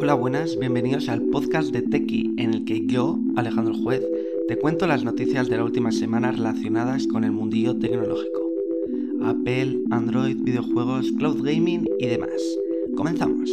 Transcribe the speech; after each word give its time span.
Hola, 0.00 0.14
buenas, 0.14 0.56
bienvenidos 0.56 1.08
al 1.08 1.22
podcast 1.22 1.72
de 1.72 1.82
Tequi, 1.82 2.32
en 2.38 2.54
el 2.54 2.64
que 2.64 2.86
yo, 2.86 3.18
Alejandro 3.34 3.74
Juez, 3.74 4.00
te 4.46 4.56
cuento 4.56 4.86
las 4.86 5.02
noticias 5.02 5.48
de 5.48 5.56
la 5.56 5.64
última 5.64 5.90
semana 5.90 6.30
relacionadas 6.30 7.08
con 7.08 7.24
el 7.24 7.32
mundillo 7.32 7.76
tecnológico. 7.76 8.48
Apple, 9.24 9.80
Android, 9.90 10.36
videojuegos, 10.40 11.10
cloud 11.18 11.42
gaming 11.42 11.84
y 11.98 12.06
demás. 12.06 12.30
Comenzamos. 12.96 13.50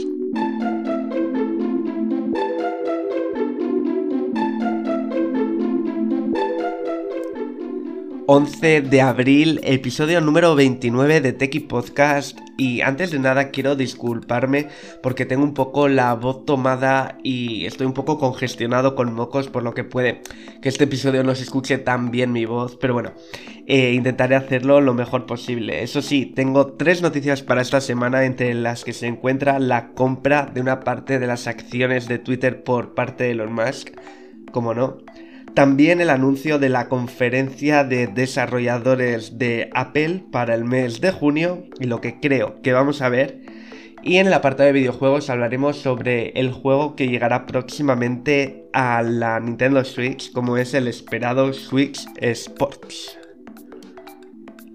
11 8.27 8.81
de 8.81 9.01
abril, 9.01 9.59
episodio 9.63 10.21
número 10.21 10.53
29 10.53 11.21
de 11.21 11.33
Techie 11.33 11.61
Podcast. 11.61 12.44
Y 12.57 12.81
antes 12.81 13.11
de 13.11 13.19
nada 13.19 13.49
quiero 13.49 13.75
disculparme 13.75 14.69
porque 15.03 15.25
tengo 15.25 15.43
un 15.43 15.53
poco 15.53 15.89
la 15.89 16.13
voz 16.13 16.45
tomada 16.45 17.17
y 17.21 17.65
estoy 17.65 17.85
un 17.85 17.93
poco 17.93 18.17
congestionado 18.17 18.95
con 18.95 19.13
mocos, 19.13 19.49
por 19.49 19.63
lo 19.63 19.73
que 19.73 19.83
puede 19.83 20.21
que 20.61 20.69
este 20.69 20.85
episodio 20.85 21.23
no 21.23 21.35
se 21.35 21.43
escuche 21.43 21.77
tan 21.77 22.11
bien 22.11 22.31
mi 22.31 22.45
voz. 22.45 22.77
Pero 22.77 22.93
bueno, 22.93 23.11
eh, 23.67 23.93
intentaré 23.93 24.35
hacerlo 24.35 24.79
lo 24.79 24.93
mejor 24.93 25.25
posible. 25.25 25.83
Eso 25.83 26.01
sí, 26.01 26.25
tengo 26.25 26.73
tres 26.73 27.01
noticias 27.01 27.41
para 27.41 27.61
esta 27.61 27.81
semana, 27.81 28.25
entre 28.25 28.53
las 28.53 28.83
que 28.83 28.93
se 28.93 29.07
encuentra 29.07 29.59
la 29.59 29.89
compra 29.93 30.49
de 30.53 30.61
una 30.61 30.79
parte 30.79 31.19
de 31.19 31.27
las 31.27 31.47
acciones 31.47 32.07
de 32.07 32.19
Twitter 32.19 32.63
por 32.63 32.93
parte 32.93 33.25
de 33.25 33.31
Elon 33.31 33.53
Musk. 33.53 33.89
Como 34.51 34.73
no. 34.73 34.97
También 35.55 36.01
el 36.01 36.09
anuncio 36.09 36.59
de 36.59 36.67
la 36.67 36.89
conferencia 36.89 37.85
de 37.85 38.07
desarrolladores 38.07 39.39
de 39.39 39.69
Apple 39.73 40.25
para 40.29 40.53
el 40.53 40.65
mes 40.65 40.99
de 40.99 41.11
junio 41.11 41.63
y 41.79 41.85
lo 41.85 42.01
que 42.01 42.19
creo 42.19 42.61
que 42.61 42.73
vamos 42.73 43.01
a 43.01 43.07
ver. 43.07 43.39
Y 44.03 44.17
en 44.17 44.27
el 44.27 44.33
apartado 44.33 44.67
de 44.67 44.73
videojuegos 44.73 45.29
hablaremos 45.29 45.77
sobre 45.77 46.31
el 46.31 46.51
juego 46.51 46.97
que 46.97 47.07
llegará 47.07 47.45
próximamente 47.45 48.67
a 48.73 49.01
la 49.01 49.39
Nintendo 49.39 49.81
Switch, 49.85 50.33
como 50.33 50.57
es 50.57 50.73
el 50.73 50.89
esperado 50.89 51.53
Switch 51.53 52.05
Sports. 52.19 53.17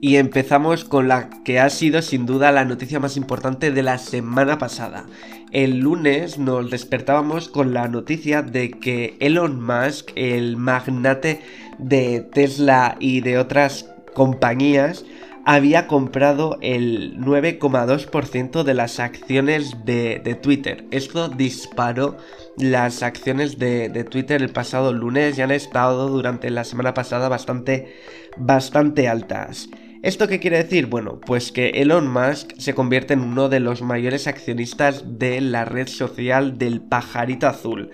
Y 0.02 0.16
empezamos 0.16 0.84
con 0.86 1.08
la 1.08 1.28
que 1.44 1.60
ha 1.60 1.68
sido 1.68 2.00
sin 2.00 2.24
duda 2.24 2.52
la 2.52 2.64
noticia 2.64 3.00
más 3.00 3.18
importante 3.18 3.70
de 3.70 3.82
la 3.82 3.98
semana 3.98 4.56
pasada. 4.58 5.04
El 5.52 5.80
lunes 5.80 6.38
nos 6.38 6.70
despertábamos 6.70 7.48
con 7.48 7.74
la 7.74 7.86
noticia 7.86 8.40
de 8.40 8.70
que 8.70 9.16
Elon 9.20 9.60
Musk, 9.62 10.12
el 10.14 10.56
magnate 10.56 11.42
de 11.78 12.20
Tesla 12.32 12.96
y 12.98 13.20
de 13.20 13.36
otras 13.36 13.90
compañías, 14.14 15.04
había 15.44 15.86
comprado 15.86 16.58
el 16.62 17.18
9,2% 17.18 18.62
de 18.62 18.74
las 18.74 19.00
acciones 19.00 19.84
de, 19.84 20.38
Twitter. 20.40 20.86
Esto 20.92 21.28
disparó 21.28 22.16
las 22.56 23.02
acciones 23.02 23.58
de, 23.58 23.90
de, 23.90 24.04
Twitter 24.04 24.40
el 24.40 24.50
pasado 24.50 24.92
lunes 24.94 25.36
y 25.36 25.42
han 25.42 25.50
estado 25.50 26.08
durante 26.08 26.48
la 26.48 26.64
semana 26.64 26.94
pasada 26.94 27.28
bastante, 27.28 27.96
bastante 28.38 29.06
altas. 29.08 29.68
¿Esto 30.02 30.28
qué 30.28 30.40
quiere 30.40 30.62
decir? 30.62 30.86
Bueno, 30.86 31.20
pues 31.20 31.52
que 31.52 31.68
Elon 31.68 32.10
Musk 32.10 32.52
se 32.56 32.74
convierte 32.74 33.12
en 33.12 33.20
uno 33.20 33.50
de 33.50 33.60
los 33.60 33.82
mayores 33.82 34.26
accionistas 34.26 35.18
de 35.18 35.42
la 35.42 35.66
red 35.66 35.88
social 35.88 36.56
del 36.56 36.80
pajarito 36.80 37.46
azul. 37.46 37.90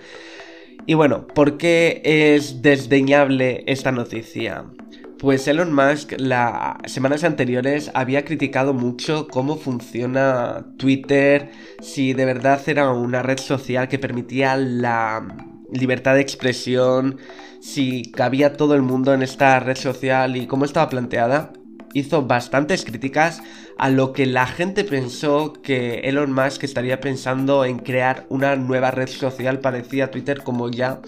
Y 0.85 0.93
bueno, 0.93 1.27
¿por 1.27 1.57
qué 1.57 2.01
es 2.05 2.61
desdeñable 2.61 3.65
esta 3.67 3.91
noticia? 3.91 4.63
Pues 5.19 5.49
Elon 5.49 5.73
Musk 5.73 6.13
las 6.17 6.77
semanas 6.85 7.25
anteriores 7.25 7.91
había 7.93 8.23
criticado 8.23 8.73
mucho 8.73 9.27
cómo 9.27 9.57
funciona 9.57 10.65
Twitter, 10.77 11.49
si 11.81 12.13
de 12.13 12.23
verdad 12.23 12.61
era 12.67 12.89
una 12.89 13.21
red 13.21 13.37
social 13.37 13.89
que 13.89 13.99
permitía 13.99 14.55
la 14.55 15.27
libertad 15.73 16.15
de 16.15 16.21
expresión, 16.21 17.17
si 17.59 18.03
cabía 18.13 18.55
todo 18.55 18.75
el 18.75 18.81
mundo 18.81 19.13
en 19.13 19.23
esta 19.23 19.59
red 19.59 19.75
social 19.75 20.37
y 20.37 20.47
cómo 20.47 20.63
estaba 20.63 20.87
planteada 20.87 21.51
hizo 21.93 22.23
bastantes 22.23 22.85
críticas 22.85 23.41
a 23.77 23.89
lo 23.89 24.13
que 24.13 24.25
la 24.25 24.47
gente 24.47 24.83
pensó 24.83 25.53
que 25.53 25.99
Elon 25.99 26.33
Musk 26.33 26.63
estaría 26.63 26.99
pensando 26.99 27.65
en 27.65 27.79
crear 27.79 28.25
una 28.29 28.55
nueva 28.55 28.91
red 28.91 29.07
social 29.07 29.59
parecida 29.59 30.05
a 30.05 30.11
Twitter 30.11 30.43
como 30.43 30.69
ya 30.69 31.01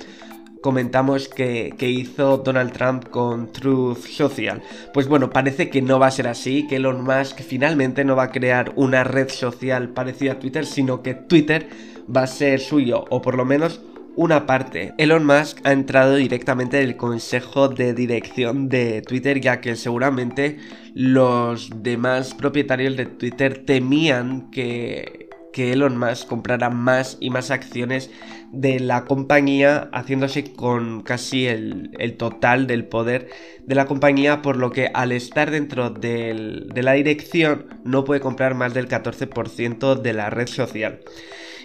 comentamos 0.61 1.29
que, 1.29 1.73
hizo 1.79 2.37
Donald 2.37 2.73
Trump 2.73 3.09
con 3.09 3.51
Truth 3.51 4.05
Social. 4.05 4.61
Pues 4.93 5.07
bueno, 5.07 5.29
parece 5.29 5.69
que 5.69 5.81
no 5.81 5.99
va 5.99 6.07
a 6.07 6.11
ser 6.11 6.27
así, 6.27 6.67
que 6.67 6.77
Elon 6.77 7.03
Musk 7.03 7.41
finalmente 7.41 8.03
no 8.03 8.15
va 8.15 8.23
a 8.23 8.31
crear 8.31 8.73
una 8.75 9.03
red 9.03 9.29
social 9.29 9.89
parecida 9.89 10.33
a 10.33 10.39
Twitter, 10.39 10.65
sino 10.65 11.01
que 11.01 11.13
Twitter 11.13 11.69
va 12.13 12.23
a 12.23 12.27
ser 12.27 12.59
suyo, 12.59 13.05
o 13.09 13.21
por 13.21 13.35
lo 13.35 13.45
menos 13.45 13.81
una 14.19 14.45
parte. 14.45 14.93
Elon 14.97 15.25
Musk 15.25 15.61
ha 15.63 15.71
entrado 15.71 16.17
directamente 16.17 16.77
en 16.77 16.89
el 16.89 16.97
consejo 16.97 17.69
de 17.69 17.93
dirección 17.93 18.67
de 18.67 19.01
Twitter 19.01 19.39
ya 19.39 19.61
que 19.61 19.77
seguramente 19.77 20.57
los 20.93 21.69
demás 21.73 22.33
propietarios 22.33 22.97
de 22.97 23.05
Twitter 23.05 23.63
temían 23.65 24.51
que, 24.51 25.29
que 25.53 25.71
Elon 25.71 25.97
Musk 25.97 26.27
comprara 26.27 26.69
más 26.69 27.15
y 27.21 27.29
más 27.29 27.49
acciones 27.49 28.11
de 28.51 28.81
la 28.81 29.05
compañía 29.05 29.89
haciéndose 29.93 30.51
con 30.51 31.01
casi 31.01 31.47
el, 31.47 32.17
total 32.17 32.67
del 32.67 32.83
poder 32.83 33.29
de 33.67 33.75
la 33.75 33.85
compañía 33.85 34.41
por 34.41 34.57
lo 34.57 34.71
que 34.71 34.91
al 34.93 35.13
estar 35.13 35.49
dentro 35.49 35.91
de 35.91 36.69
la 36.75 36.91
dirección 36.91 37.67
no 37.85 38.03
puede 38.03 38.19
comprar 38.19 38.53
más 38.53 38.73
del 38.73 38.89
14% 38.89 39.95
de 39.95 40.13
la 40.13 40.29
red 40.29 40.47
social. 40.47 40.99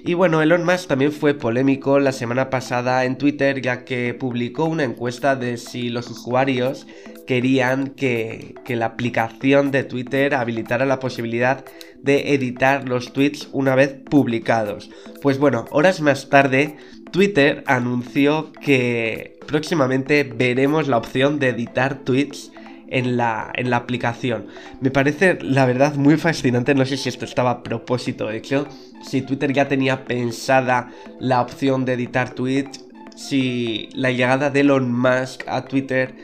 Y 0.07 0.13
bueno, 0.13 0.43
Elon 0.43 0.67
Musk 0.67 0.89
también 0.89 1.13
fue 1.13 1.33
polémico 1.33 1.99
la 1.99 2.13
semana 2.13 2.51
pasada 2.51 3.07
en 3.07 3.17
Twitter 3.17 3.63
ya 3.63 3.87
que 3.87 4.13
publicó 4.13 4.67
una 4.67 4.85
encuesta 4.85 5.35
de 5.35 5.57
si 5.57 5.89
los 5.89 6.11
usuarios 6.11 6.87
querían 7.27 7.87
que, 7.87 8.55
la 8.69 8.85
aplicación 8.85 9.71
de 9.71 9.83
Twitter 9.83 10.35
habilitara 10.35 10.85
la 10.85 11.01
posibilidad 11.01 11.65
de 12.03 12.35
editar 12.35 12.87
los 12.87 13.15
tweets 13.15 13.49
una 13.53 13.75
vez 13.77 13.97
publicados. 14.11 14.91
Pues 15.23 15.39
bueno, 15.39 15.65
horas 15.71 16.03
más 16.03 16.29
tarde, 16.29 16.77
Twitter 17.11 17.65
anunció 17.67 18.53
que 18.53 19.39
próximamente 19.47 20.23
veremos 20.25 20.87
la 20.87 20.99
opción 20.99 21.39
de 21.39 21.49
editar 21.49 22.01
tweets 22.05 22.53
en 22.89 23.17
la, 23.17 23.51
en 23.55 23.71
la 23.71 23.77
aplicación. 23.77 24.47
Me 24.81 24.91
parece, 24.91 25.39
la 25.43 25.67
verdad, 25.67 25.95
muy 25.95 26.17
fascinante. 26.17 26.75
No 26.75 26.85
sé 26.85 26.97
si 26.97 27.09
esto 27.09 27.25
estaba 27.25 27.51
a 27.51 27.63
propósito 27.63 28.31
hecho. 28.31 28.67
Si 29.03 29.23
Twitter 29.23 29.53
ya 29.53 29.69
tenía 29.69 30.05
pensada 30.05 30.91
la 31.21 31.41
opción 31.41 31.85
de 31.85 31.95
editar 31.95 32.31
tweets. 32.31 32.85
Si 33.17 33.89
la 33.95 34.11
llegada 34.11 34.51
de 34.51 34.61
Elon 34.61 34.93
Musk 34.93 35.47
a 35.47 35.65
Twitter 35.65 36.15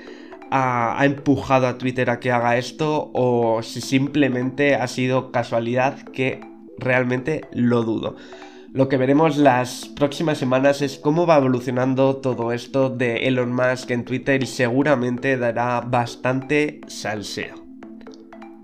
ha, 0.50 1.00
ha, 1.00 1.04
empujado 1.04 1.68
a 1.68 1.78
Twitter 1.78 2.10
a 2.10 2.20
que 2.20 2.32
haga 2.32 2.56
esto. 2.56 3.10
O 3.14 3.62
si 3.62 3.80
simplemente 3.80 4.74
ha 4.74 4.86
sido 4.86 5.32
casualidad 5.32 6.02
que 6.12 6.40
realmente 6.78 7.42
lo 7.52 7.82
dudo. 7.82 8.16
Lo 8.72 8.88
que 8.88 8.96
veremos 8.96 9.36
las 9.36 9.88
próximas 9.96 10.38
semanas 10.38 10.80
es 10.80 10.96
cómo 10.96 11.26
va 11.26 11.38
evolucionando 11.38 12.18
todo 12.18 12.52
esto 12.52 12.88
de 12.88 13.26
Elon 13.26 13.52
Musk 13.52 13.90
en 13.90 14.04
Twitter 14.04 14.44
y 14.44 14.46
seguramente 14.46 15.36
dará 15.36 15.80
bastante 15.80 16.80
salseo. 16.86 17.56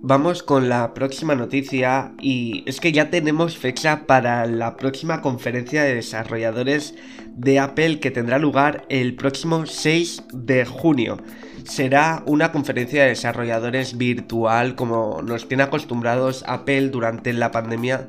Vamos 0.02 0.44
con 0.44 0.68
la 0.68 0.94
próxima 0.94 1.34
noticia 1.34 2.12
y 2.20 2.62
es 2.66 2.78
que 2.78 2.92
ya 2.92 3.10
tenemos 3.10 3.58
fecha 3.58 4.06
para 4.06 4.46
la 4.46 4.76
próxima 4.76 5.22
conferencia 5.22 5.82
de 5.82 5.96
desarrolladores 5.96 6.94
de 7.34 7.58
Apple 7.58 7.98
que 7.98 8.12
tendrá 8.12 8.38
lugar 8.38 8.84
el 8.88 9.16
próximo 9.16 9.66
6 9.66 10.22
de 10.32 10.64
junio. 10.66 11.16
Será 11.64 12.22
una 12.26 12.52
conferencia 12.52 13.02
de 13.02 13.08
desarrolladores 13.08 13.98
virtual 13.98 14.76
como 14.76 15.20
nos 15.22 15.48
tiene 15.48 15.64
acostumbrados 15.64 16.44
Apple 16.46 16.90
durante 16.90 17.32
la 17.32 17.50
pandemia 17.50 18.08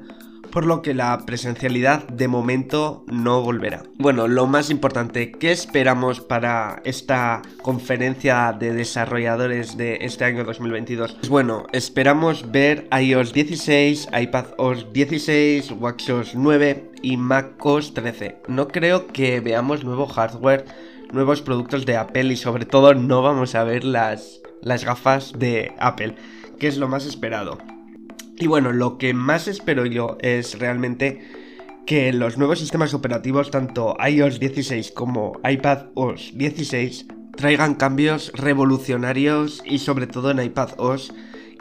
por 0.51 0.65
lo 0.65 0.81
que 0.81 0.93
la 0.93 1.25
presencialidad 1.25 2.07
de 2.07 2.27
momento 2.27 3.05
no 3.07 3.41
volverá. 3.41 3.83
Bueno, 3.97 4.27
lo 4.27 4.47
más 4.47 4.69
importante, 4.69 5.31
¿qué 5.31 5.51
esperamos 5.51 6.21
para 6.21 6.81
esta 6.85 7.41
conferencia 7.61 8.55
de 8.57 8.73
desarrolladores 8.73 9.77
de 9.77 9.99
este 10.01 10.25
año 10.25 10.43
2022? 10.43 11.13
Pues 11.13 11.29
bueno, 11.29 11.65
esperamos 11.71 12.51
ver 12.51 12.87
iOS 12.91 13.33
16, 13.33 14.09
iPadOS 14.19 14.91
16, 14.93 15.71
WatchOS 15.79 16.35
9 16.35 16.91
y 17.01 17.17
macOS 17.17 17.93
13. 17.93 18.37
No 18.47 18.67
creo 18.67 19.07
que 19.07 19.39
veamos 19.39 19.83
nuevo 19.83 20.07
hardware, 20.07 20.65
nuevos 21.11 21.41
productos 21.41 21.85
de 21.85 21.97
Apple 21.97 22.25
y 22.33 22.37
sobre 22.37 22.65
todo 22.65 22.93
no 22.93 23.21
vamos 23.21 23.55
a 23.55 23.63
ver 23.63 23.83
las, 23.83 24.41
las 24.61 24.83
gafas 24.83 25.33
de 25.37 25.73
Apple, 25.79 26.15
que 26.59 26.67
es 26.67 26.77
lo 26.77 26.87
más 26.87 27.05
esperado. 27.05 27.57
Y 28.39 28.47
bueno, 28.47 28.71
lo 28.71 28.97
que 28.97 29.13
más 29.13 29.47
espero 29.47 29.85
yo 29.85 30.17
es 30.21 30.59
realmente 30.59 31.21
que 31.87 32.13
los 32.13 32.37
nuevos 32.37 32.59
sistemas 32.59 32.93
operativos, 32.93 33.49
tanto 33.49 33.95
iOS 34.05 34.39
16 34.39 34.91
como 34.91 35.39
iPadOS 35.43 36.33
16, 36.35 37.07
traigan 37.35 37.75
cambios 37.75 38.31
revolucionarios 38.35 39.63
y 39.65 39.79
sobre 39.79 40.05
todo 40.05 40.29
en 40.29 40.43
iPadOS 40.43 41.13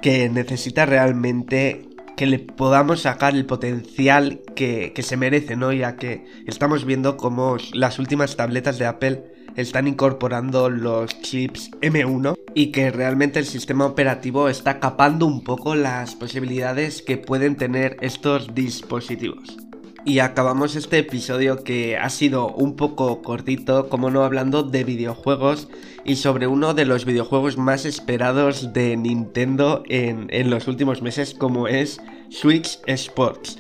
que 0.03 0.29
necesita 0.29 0.85
realmente 0.85 1.89
que 2.17 2.27
le 2.27 2.39
podamos 2.39 3.03
sacar 3.03 3.35
el 3.35 3.47
potencial 3.47 4.41
que, 4.55 4.93
que 4.95 5.03
se 5.03 5.17
merece, 5.17 5.57
¿no? 5.57 5.73
Ya 5.73 5.97
que 5.97 6.25
estamos 6.47 6.85
viendo 6.85 7.17
cómo 7.17 7.57
las 7.73 7.99
últimas 7.99 8.37
tabletas 8.37 8.79
de 8.79 8.87
Apple 8.87 9.25
están 9.57 9.87
incorporando 9.87 10.69
los 10.69 11.21
chips 11.23 11.71
M1 11.81 12.37
y 12.55 12.73
que 12.73 12.91
realmente 12.91 13.39
el 13.39 13.47
sistema 13.47 13.87
operativo 13.87 14.49
está 14.49 14.81
capando 14.81 15.27
un 15.27 15.45
poco 15.45 15.75
las 15.75 16.15
posibilidades 16.15 17.03
que 17.03 17.17
pueden 17.17 17.57
tener 17.57 17.97
estos 18.01 18.55
dispositivos. 18.55 19.66
Y 20.07 20.21
acabamos 20.21 20.77
este 20.77 20.99
episodio 20.99 21.65
que 21.65 21.97
ha 21.97 22.09
sido 22.11 22.47
un 22.55 22.77
poco 22.77 23.23
cortito, 23.23 23.89
como 23.89 24.09
no 24.09 24.23
hablando 24.23 24.63
de 24.63 24.85
videojuegos 24.85 25.67
y 26.05 26.15
sobre 26.15 26.47
uno 26.47 26.75
de 26.75 26.85
los 26.85 27.05
videojuegos 27.05 27.59
más 27.59 27.85
esperados 27.85 28.73
de 28.73 28.97
Nintendo 28.97 29.83
en, 29.89 30.29
en 30.31 30.49
los 30.49 30.69
últimos 30.69 31.03
meses 31.03 31.35
como 31.35 31.67
es 31.67 32.01
Switch 32.29 32.79
Sports. 32.87 33.59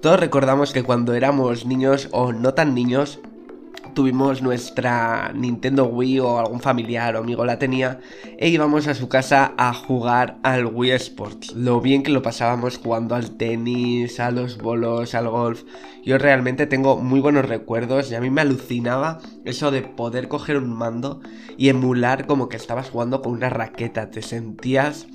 Todos 0.00 0.20
recordamos 0.20 0.72
que 0.72 0.84
cuando 0.84 1.14
éramos 1.14 1.66
niños 1.66 2.08
o 2.12 2.32
no 2.32 2.54
tan 2.54 2.76
niños, 2.76 3.18
tuvimos 3.94 4.42
nuestra 4.42 5.32
Nintendo 5.34 5.84
Wii 5.86 6.20
o 6.20 6.38
algún 6.38 6.60
familiar 6.60 7.16
o 7.16 7.20
amigo 7.20 7.44
la 7.44 7.58
tenía 7.58 8.00
e 8.38 8.48
íbamos 8.48 8.86
a 8.88 8.94
su 8.94 9.08
casa 9.08 9.54
a 9.56 9.72
jugar 9.74 10.38
al 10.42 10.66
Wii 10.66 10.92
Sports. 10.92 11.54
Lo 11.54 11.80
bien 11.80 12.02
que 12.02 12.10
lo 12.10 12.22
pasábamos 12.22 12.78
jugando 12.78 13.14
al 13.14 13.36
tenis, 13.36 14.20
a 14.20 14.30
los 14.30 14.58
bolos, 14.58 15.14
al 15.14 15.28
golf. 15.28 15.64
Yo 16.04 16.18
realmente 16.18 16.66
tengo 16.66 16.96
muy 16.96 17.20
buenos 17.20 17.48
recuerdos 17.48 18.10
y 18.10 18.14
a 18.14 18.20
mí 18.20 18.30
me 18.30 18.40
alucinaba 18.40 19.20
eso 19.44 19.70
de 19.70 19.82
poder 19.82 20.28
coger 20.28 20.56
un 20.56 20.72
mando 20.72 21.20
y 21.56 21.68
emular 21.68 22.26
como 22.26 22.48
que 22.48 22.56
estabas 22.56 22.90
jugando 22.90 23.22
con 23.22 23.32
una 23.32 23.50
raqueta. 23.50 24.10
Te 24.10 24.22
sentías 24.22 25.06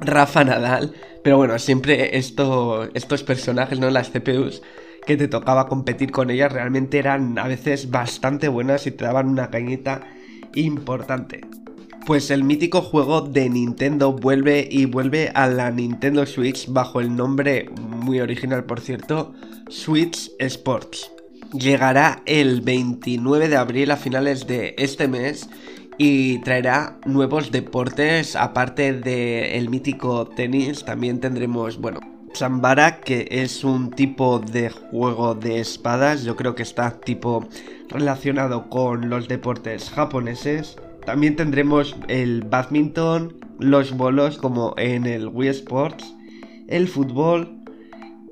Rafa 0.00 0.44
Nadal. 0.44 0.94
Pero 1.22 1.36
bueno, 1.36 1.58
siempre 1.58 2.16
esto, 2.16 2.88
estos 2.94 3.22
personajes, 3.22 3.78
¿no? 3.78 3.90
Las 3.90 4.10
CPUs 4.10 4.62
que 5.06 5.16
te 5.16 5.28
tocaba 5.28 5.68
competir 5.68 6.10
con 6.10 6.30
ellas 6.30 6.52
realmente 6.52 6.98
eran 6.98 7.38
a 7.38 7.48
veces 7.48 7.90
bastante 7.90 8.48
buenas 8.48 8.86
y 8.86 8.90
te 8.90 9.04
daban 9.04 9.28
una 9.28 9.50
cañita 9.50 10.02
importante. 10.54 11.40
Pues 12.06 12.30
el 12.30 12.44
mítico 12.44 12.80
juego 12.80 13.20
de 13.20 13.48
Nintendo 13.48 14.12
vuelve 14.12 14.66
y 14.70 14.86
vuelve 14.86 15.30
a 15.34 15.46
la 15.46 15.70
Nintendo 15.70 16.24
Switch 16.26 16.66
bajo 16.68 17.00
el 17.00 17.14
nombre 17.14 17.68
muy 17.78 18.20
original 18.20 18.64
por 18.64 18.80
cierto, 18.80 19.34
Switch 19.68 20.30
Sports. 20.38 21.12
Llegará 21.52 22.22
el 22.26 22.60
29 22.62 23.48
de 23.48 23.56
abril 23.56 23.90
a 23.90 23.96
finales 23.96 24.46
de 24.46 24.74
este 24.78 25.08
mes 25.08 25.48
y 25.98 26.38
traerá 26.38 26.98
nuevos 27.04 27.50
deportes 27.50 28.34
aparte 28.34 28.94
del 28.94 29.68
mítico 29.68 30.26
tenis 30.28 30.82
también 30.82 31.20
tendremos 31.20 31.78
bueno 31.78 32.19
Chambara, 32.32 33.00
que 33.00 33.26
es 33.30 33.64
un 33.64 33.90
tipo 33.90 34.38
de 34.38 34.70
juego 34.70 35.34
de 35.34 35.60
espadas, 35.60 36.22
yo 36.24 36.36
creo 36.36 36.54
que 36.54 36.62
está 36.62 37.00
tipo 37.00 37.46
relacionado 37.88 38.68
con 38.68 39.10
los 39.10 39.28
deportes 39.28 39.90
japoneses. 39.90 40.76
También 41.04 41.36
tendremos 41.36 41.96
el 42.08 42.42
badminton, 42.42 43.34
los 43.58 43.96
bolos 43.96 44.38
como 44.38 44.74
en 44.78 45.06
el 45.06 45.28
Wii 45.28 45.48
Sports, 45.48 46.14
el 46.68 46.88
fútbol, 46.88 47.60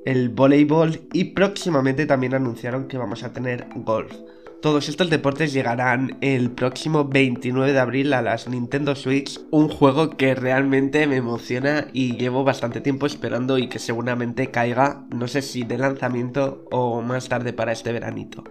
el 0.05 0.29
voleibol 0.29 1.01
y 1.13 1.25
próximamente 1.25 2.05
también 2.05 2.33
anunciaron 2.33 2.87
que 2.87 2.97
vamos 2.97 3.23
a 3.23 3.33
tener 3.33 3.67
golf. 3.75 4.13
Todos 4.61 4.89
estos 4.89 5.09
deportes 5.09 5.53
llegarán 5.53 6.17
el 6.19 6.51
próximo 6.51 7.05
29 7.05 7.71
de 7.71 7.79
abril 7.79 8.11
a 8.11 8.21
las 8.21 8.49
Nintendo 8.49 8.93
Switch, 8.93 9.39
un 9.51 9.69
juego 9.69 10.17
que 10.17 10.35
realmente 10.35 11.07
me 11.07 11.15
emociona 11.15 11.87
y 11.93 12.17
llevo 12.17 12.43
bastante 12.43 12.81
tiempo 12.81 13.05
esperando 13.05 13.57
y 13.57 13.69
que 13.69 13.79
seguramente 13.79 14.51
caiga, 14.51 15.05
no 15.15 15.29
sé 15.29 15.43
si 15.43 15.63
de 15.63 15.77
lanzamiento 15.77 16.65
o 16.71 17.01
más 17.01 17.29
tarde 17.29 17.53
para 17.53 17.71
este 17.71 17.93
veranito. 17.93 18.43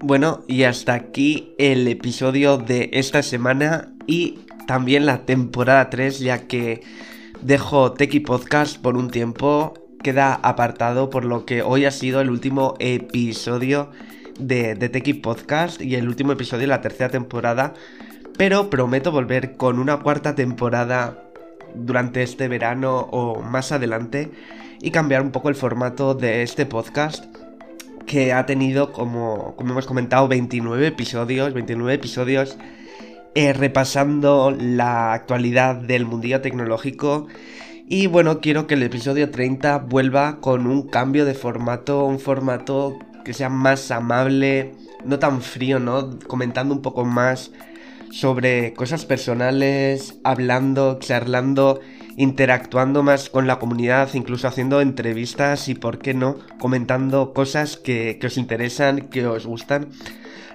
Bueno, 0.00 0.44
y 0.48 0.64
hasta 0.64 0.92
aquí 0.92 1.54
el 1.56 1.88
episodio 1.88 2.58
de 2.58 2.90
esta 2.92 3.22
semana 3.22 3.94
y 4.06 4.40
también 4.66 5.06
la 5.06 5.24
temporada 5.24 5.88
3, 5.88 6.18
ya 6.18 6.46
que 6.46 6.82
dejo 7.40 7.92
Techie 7.92 8.20
Podcast 8.20 8.76
por 8.82 8.98
un 8.98 9.10
tiempo, 9.10 9.72
queda 10.02 10.34
apartado 10.34 11.08
por 11.08 11.24
lo 11.24 11.46
que 11.46 11.62
hoy 11.62 11.86
ha 11.86 11.90
sido 11.90 12.20
el 12.20 12.28
último 12.28 12.74
episodio 12.80 13.90
de, 14.38 14.74
de 14.74 15.14
Podcast 15.14 15.80
y 15.80 15.94
el 15.94 16.08
último 16.08 16.32
episodio 16.32 16.62
de 16.62 16.66
la 16.68 16.80
tercera 16.80 17.10
temporada. 17.10 17.74
Pero 18.36 18.70
prometo 18.70 19.10
volver 19.10 19.56
con 19.56 19.78
una 19.78 19.98
cuarta 19.98 20.34
temporada 20.34 21.24
durante 21.74 22.22
este 22.22 22.48
verano 22.48 22.98
o 23.10 23.42
más 23.42 23.72
adelante 23.72 24.30
y 24.80 24.90
cambiar 24.90 25.22
un 25.22 25.32
poco 25.32 25.48
el 25.48 25.54
formato 25.54 26.14
de 26.14 26.42
este 26.42 26.66
podcast 26.66 27.24
que 28.06 28.32
ha 28.32 28.46
tenido, 28.46 28.92
como, 28.92 29.54
como 29.56 29.72
hemos 29.72 29.86
comentado, 29.86 30.28
29 30.28 30.86
episodios, 30.86 31.52
29 31.52 31.94
episodios 31.94 32.56
eh, 33.34 33.52
repasando 33.52 34.56
la 34.58 35.12
actualidad 35.12 35.76
del 35.76 36.06
mundillo 36.06 36.40
tecnológico. 36.40 37.28
Y 37.86 38.06
bueno, 38.06 38.40
quiero 38.40 38.66
que 38.66 38.74
el 38.74 38.82
episodio 38.82 39.30
30 39.30 39.78
vuelva 39.78 40.40
con 40.40 40.66
un 40.66 40.88
cambio 40.88 41.24
de 41.24 41.34
formato, 41.34 42.04
un 42.04 42.18
formato 42.18 42.98
que 43.28 43.34
sea 43.34 43.50
más 43.50 43.90
amable, 43.90 44.72
no 45.04 45.18
tan 45.18 45.42
frío, 45.42 45.78
¿no? 45.78 46.18
Comentando 46.18 46.72
un 46.72 46.80
poco 46.80 47.04
más 47.04 47.50
sobre 48.10 48.72
cosas 48.72 49.04
personales, 49.04 50.18
hablando, 50.24 50.98
charlando, 50.98 51.78
interactuando 52.16 53.02
más 53.02 53.28
con 53.28 53.46
la 53.46 53.58
comunidad, 53.58 54.08
incluso 54.14 54.48
haciendo 54.48 54.80
entrevistas 54.80 55.68
y, 55.68 55.74
¿por 55.74 55.98
qué 55.98 56.14
no?, 56.14 56.38
comentando 56.58 57.34
cosas 57.34 57.76
que, 57.76 58.18
os 58.24 58.38
interesan, 58.38 59.10
que 59.10 59.26
os 59.26 59.44
gustan. 59.44 59.90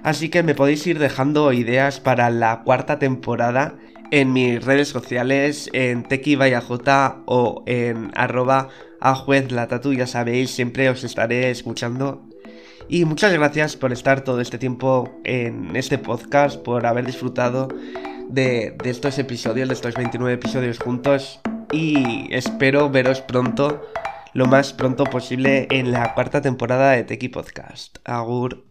Así 0.02 0.30
que 0.30 0.42
me 0.42 0.56
podéis 0.56 0.88
ir 0.88 0.98
dejando 0.98 1.54
ideas 1.54 2.00
para 2.00 2.32
la 2.32 2.64
cuarta 2.64 2.98
temporada 2.98 3.76
en 4.10 4.34
mis 4.34 4.66
redes 4.66 4.88
sociales, 4.88 5.70
en 5.74 6.02
tequibayaj 6.02 6.72
o 7.28 7.64
en 7.68 8.10
arroba 8.16 8.70
a 9.00 9.14
juez 9.14 9.52
la 9.52 9.70
ya 9.96 10.08
sabéis, 10.08 10.50
siempre 10.50 10.90
os 10.90 11.04
estaré 11.04 11.52
escuchando 11.52 12.33
y 12.88 13.06
muchas 13.06 13.34
gracias 13.34 13.76
por 13.76 13.92
estar 13.92 14.22
todo 14.22 14.42
este 14.42 14.58
tiempo 14.58 15.10
en 15.24 15.76
este 15.76 15.98
podcast, 15.98 16.62
por 16.62 16.86
haber 16.86 17.06
disfrutado 17.06 17.68
de, 18.30 18.76
estos 18.84 19.18
episodios, 19.20 19.68
de 19.68 19.74
estos 19.74 19.96
29 19.96 20.34
episodios 20.34 20.80
juntos. 20.80 21.40
Y 21.72 22.34
espero 22.34 22.90
veros 22.90 23.22
pronto, 23.22 23.82
lo 24.34 24.46
más 24.46 24.74
pronto 24.74 25.06
posible, 25.06 25.68
en 25.72 25.92
la 25.92 26.14
cuarta 26.14 26.42
temporada 26.42 26.92
de 26.92 27.04
Teki 27.04 27.30
Podcast. 27.30 27.98
Agur. 28.04 28.64